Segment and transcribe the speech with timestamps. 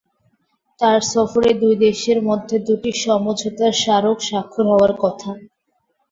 [0.79, 5.31] তাঁর সফরে দুই দেশের মধ্যে দুটি সমঝোতা স্মারক স্বাক্ষর হওয়ার কথা।